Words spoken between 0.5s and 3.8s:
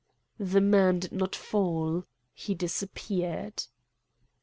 man did not fall. He disappeared.